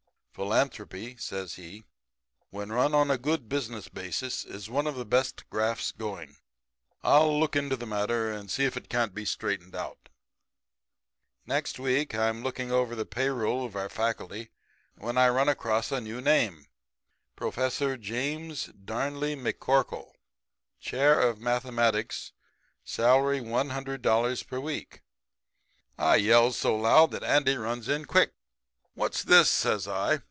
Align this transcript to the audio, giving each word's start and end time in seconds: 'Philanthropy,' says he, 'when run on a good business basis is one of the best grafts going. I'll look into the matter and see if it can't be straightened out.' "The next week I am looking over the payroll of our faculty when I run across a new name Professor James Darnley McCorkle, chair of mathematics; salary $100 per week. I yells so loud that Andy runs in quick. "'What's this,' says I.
'Philanthropy,' 0.33 1.17
says 1.17 1.55
he, 1.55 1.85
'when 2.51 2.71
run 2.71 2.95
on 2.95 3.11
a 3.11 3.17
good 3.17 3.47
business 3.49 3.89
basis 3.89 4.43
is 4.45 4.69
one 4.69 4.87
of 4.87 4.95
the 4.95 5.05
best 5.05 5.47
grafts 5.49 5.91
going. 5.91 6.37
I'll 7.03 7.37
look 7.37 7.55
into 7.57 7.75
the 7.75 7.85
matter 7.85 8.31
and 8.31 8.49
see 8.49 8.63
if 8.63 8.77
it 8.77 8.89
can't 8.89 9.13
be 9.13 9.25
straightened 9.25 9.75
out.' 9.75 10.09
"The 11.45 11.53
next 11.53 11.77
week 11.77 12.15
I 12.15 12.29
am 12.29 12.41
looking 12.43 12.71
over 12.71 12.95
the 12.95 13.05
payroll 13.05 13.65
of 13.65 13.75
our 13.75 13.89
faculty 13.89 14.49
when 14.95 15.17
I 15.17 15.27
run 15.27 15.47
across 15.49 15.91
a 15.91 15.99
new 16.01 16.21
name 16.21 16.65
Professor 17.35 17.95
James 17.97 18.67
Darnley 18.73 19.35
McCorkle, 19.35 20.13
chair 20.79 21.19
of 21.21 21.39
mathematics; 21.41 22.31
salary 22.85 23.41
$100 23.41 24.41
per 24.47 24.59
week. 24.61 25.01
I 25.99 26.15
yells 26.15 26.57
so 26.57 26.75
loud 26.75 27.11
that 27.11 27.23
Andy 27.23 27.57
runs 27.57 27.89
in 27.89 28.05
quick. 28.05 28.31
"'What's 28.93 29.23
this,' 29.23 29.49
says 29.49 29.87
I. 29.87 30.19